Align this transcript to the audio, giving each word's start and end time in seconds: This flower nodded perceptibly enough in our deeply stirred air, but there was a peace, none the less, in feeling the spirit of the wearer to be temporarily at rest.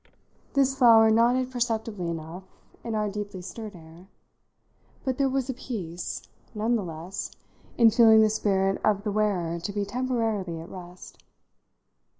This 0.55 0.75
flower 0.75 1.11
nodded 1.11 1.51
perceptibly 1.51 2.09
enough 2.09 2.41
in 2.83 2.95
our 2.95 3.07
deeply 3.07 3.43
stirred 3.43 3.75
air, 3.75 4.07
but 5.05 5.19
there 5.19 5.29
was 5.29 5.47
a 5.47 5.53
peace, 5.53 6.23
none 6.55 6.75
the 6.75 6.81
less, 6.83 7.29
in 7.77 7.91
feeling 7.91 8.21
the 8.23 8.29
spirit 8.31 8.81
of 8.83 9.03
the 9.03 9.11
wearer 9.11 9.59
to 9.59 9.71
be 9.71 9.85
temporarily 9.85 10.59
at 10.59 10.69
rest. 10.69 11.23